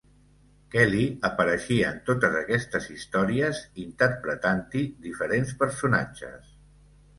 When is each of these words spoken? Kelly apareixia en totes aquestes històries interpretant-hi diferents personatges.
Kelly 0.75 1.03
apareixia 1.29 1.91
en 1.95 1.99
totes 2.07 2.39
aquestes 2.39 2.89
històries 2.95 3.61
interpretant-hi 3.85 4.85
diferents 5.07 5.57
personatges. 5.63 6.53